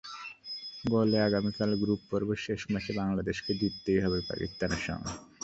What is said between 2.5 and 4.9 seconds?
ম্যাচে বাংলাদেশকে জিততেই হবে পাকিস্তানের